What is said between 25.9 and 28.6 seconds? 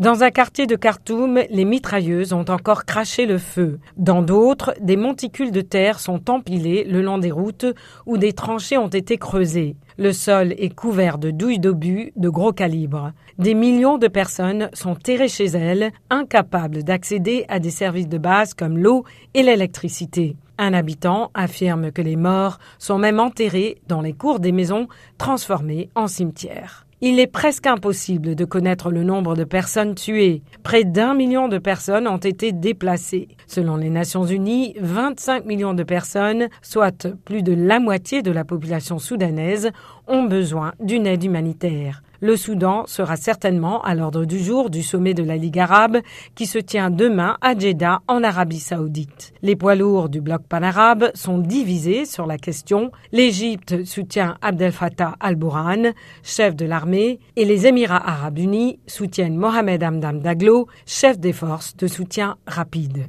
en cimetières. Il est presque impossible de